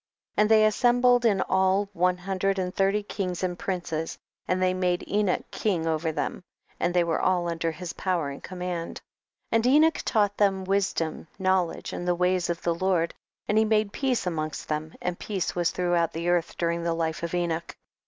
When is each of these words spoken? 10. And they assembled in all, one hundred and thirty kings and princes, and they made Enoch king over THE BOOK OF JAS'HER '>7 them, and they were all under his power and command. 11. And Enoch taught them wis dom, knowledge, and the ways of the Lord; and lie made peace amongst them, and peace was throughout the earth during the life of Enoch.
10. 0.35 0.43
And 0.43 0.49
they 0.49 0.65
assembled 0.65 1.25
in 1.25 1.41
all, 1.41 1.87
one 1.93 2.17
hundred 2.17 2.57
and 2.57 2.73
thirty 2.75 3.03
kings 3.03 3.43
and 3.43 3.59
princes, 3.59 4.17
and 4.47 4.59
they 4.59 4.73
made 4.73 5.07
Enoch 5.07 5.43
king 5.51 5.85
over 5.85 6.11
THE 6.11 6.15
BOOK 6.23 6.27
OF 6.27 6.31
JAS'HER 6.31 6.31
'>7 6.31 6.33
them, 6.33 6.43
and 6.79 6.93
they 6.95 7.03
were 7.03 7.21
all 7.21 7.47
under 7.47 7.71
his 7.71 7.93
power 7.93 8.31
and 8.31 8.41
command. 8.41 9.01
11. 9.01 9.01
And 9.51 9.67
Enoch 9.67 9.99
taught 10.03 10.37
them 10.37 10.63
wis 10.63 10.91
dom, 10.93 11.27
knowledge, 11.37 11.93
and 11.93 12.07
the 12.07 12.15
ways 12.15 12.49
of 12.49 12.63
the 12.63 12.73
Lord; 12.73 13.13
and 13.47 13.59
lie 13.59 13.63
made 13.63 13.93
peace 13.93 14.25
amongst 14.25 14.67
them, 14.67 14.95
and 15.03 15.19
peace 15.19 15.53
was 15.53 15.69
throughout 15.69 16.13
the 16.13 16.29
earth 16.29 16.57
during 16.57 16.81
the 16.81 16.95
life 16.95 17.21
of 17.21 17.35
Enoch. 17.35 17.77